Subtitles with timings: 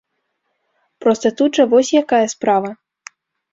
[1.05, 2.69] Проста тут жа вось якая справа.